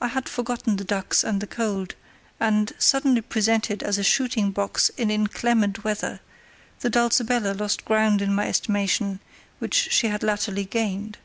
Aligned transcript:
I 0.00 0.08
had 0.08 0.28
forgotten 0.28 0.78
the 0.78 0.84
ducks 0.84 1.22
and 1.22 1.40
the 1.40 1.46
cold, 1.46 1.94
and, 2.40 2.72
suddenly 2.76 3.20
presented 3.20 3.84
as 3.84 3.96
a 3.96 4.02
shooting 4.02 4.50
box 4.50 4.88
in 4.96 5.12
inclement 5.12 5.84
weather, 5.84 6.18
the 6.80 6.90
Dulcibella 6.90 7.54
lost 7.54 7.84
ground 7.84 8.20
in 8.20 8.34
my 8.34 8.48
estimation, 8.48 9.20
which 9.60 9.92
she 9.92 10.08
had 10.08 10.24
latterly 10.24 10.64
gained. 10.64 11.18